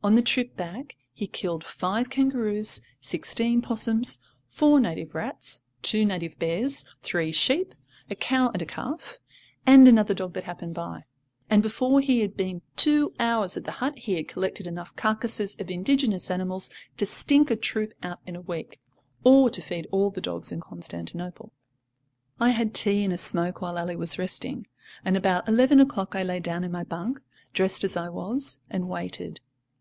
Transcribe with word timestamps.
On 0.00 0.14
the 0.14 0.22
trip 0.22 0.56
back 0.56 0.96
he 1.12 1.26
killed 1.26 1.64
five 1.64 2.08
kangaroos, 2.08 2.80
sixteen 3.00 3.60
'possums, 3.60 4.20
four 4.46 4.78
native 4.78 5.12
rats, 5.14 5.62
two 5.82 6.04
native 6.06 6.38
bears, 6.38 6.84
three 7.02 7.32
sheep, 7.32 7.74
a 8.08 8.14
cow 8.14 8.48
and 8.52 8.62
a 8.62 8.64
calf, 8.64 9.18
and 9.66 9.86
another 9.88 10.14
dog 10.14 10.34
that 10.34 10.44
happened 10.44 10.72
by; 10.72 11.02
and 11.50 11.64
before 11.64 12.00
he 12.00 12.20
had 12.20 12.36
been 12.36 12.62
two 12.76 13.12
hours 13.18 13.56
at 13.56 13.64
the 13.64 13.72
hut 13.82 13.98
he 13.98 14.14
had 14.14 14.28
collected 14.28 14.68
enough 14.68 14.94
carcases 14.94 15.56
of 15.58 15.68
indigenous 15.68 16.30
animals 16.30 16.70
to 16.96 17.04
stink 17.04 17.50
a 17.50 17.56
troop 17.56 17.92
out 18.00 18.20
in 18.24 18.36
a 18.36 18.40
week, 18.40 18.80
or 19.24 19.50
to 19.50 19.60
feed 19.60 19.88
all 19.90 20.10
the 20.10 20.20
dogs 20.22 20.52
in 20.52 20.60
Constantinople. 20.60 21.52
I 22.38 22.50
had 22.50 22.72
tea 22.72 23.02
and 23.02 23.12
a 23.12 23.18
smoke 23.18 23.60
while 23.60 23.76
Ally 23.76 23.96
was 23.96 24.16
resting, 24.16 24.68
and 25.04 25.16
about 25.16 25.48
eleven 25.48 25.80
o'clock 25.80 26.14
I 26.14 26.22
lay 26.22 26.38
down 26.38 26.62
in 26.62 26.70
my 26.70 26.84
bunk, 26.84 27.20
dressed 27.52 27.82
as 27.82 27.96
I 27.96 28.08
was, 28.08 28.60
and 28.70 28.88
waited. 28.88 29.40